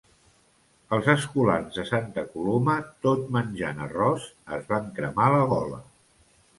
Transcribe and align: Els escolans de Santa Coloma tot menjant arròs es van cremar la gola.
Els 0.97 1.09
escolans 1.13 1.77
de 1.81 1.85
Santa 1.91 2.25
Coloma 2.33 2.79
tot 3.09 3.31
menjant 3.39 3.87
arròs 3.89 4.29
es 4.61 4.69
van 4.75 4.93
cremar 5.01 5.33
la 5.39 5.49
gola. 5.57 5.85